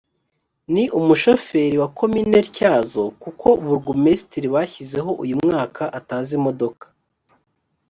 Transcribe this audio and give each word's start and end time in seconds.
ni 0.73 0.83
umushoferi 0.99 1.75
wa 1.81 1.89
komini 1.99 2.37
ntyazo 2.51 3.03
kuko 3.23 3.47
burgumestiri 3.65 4.47
bashyizeho 4.55 5.09
uyu 5.23 5.35
mwaka 5.45 5.83
atazi 5.99 6.31
imodoka 6.39 6.85